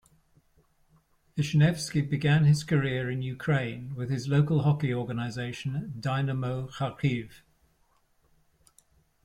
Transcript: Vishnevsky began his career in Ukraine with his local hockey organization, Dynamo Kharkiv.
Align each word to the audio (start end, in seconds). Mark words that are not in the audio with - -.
Vishnevsky 1.37 2.01
began 2.01 2.45
his 2.45 2.63
career 2.63 3.11
in 3.11 3.21
Ukraine 3.21 3.93
with 3.93 4.09
his 4.09 4.27
local 4.27 4.63
hockey 4.63 4.91
organization, 4.91 5.93
Dynamo 5.99 6.69
Kharkiv. 6.69 7.29